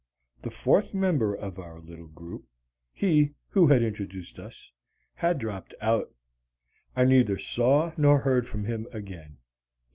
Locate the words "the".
0.41-0.49